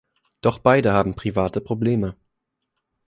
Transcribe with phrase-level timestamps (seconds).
[0.41, 2.15] Doch beide haben private Probleme.